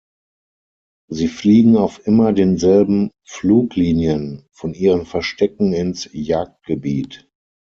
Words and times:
Sie 1.11 1.27
fliegen 1.27 1.77
auf 1.77 2.07
immer 2.07 2.33
denselben 2.33 3.11
«Fluglinien» 3.23 4.47
von 4.51 4.73
ihren 4.73 5.05
Verstecken 5.05 5.73
ins 5.73 6.09
Jagdgebiet. 6.11 7.29